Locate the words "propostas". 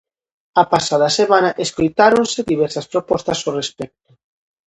2.93-3.39